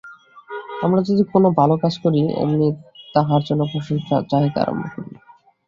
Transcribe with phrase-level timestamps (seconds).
[0.83, 2.67] আমরা যদি কোন ভাল কাজ করি, অমনি
[3.15, 5.11] তাহার জন্য প্রশংসা চাহিতে আরম্ভ করি।